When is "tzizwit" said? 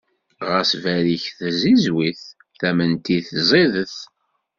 1.51-2.21